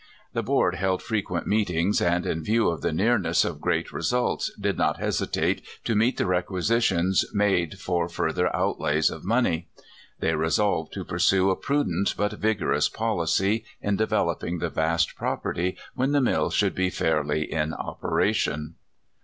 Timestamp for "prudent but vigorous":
11.55-12.89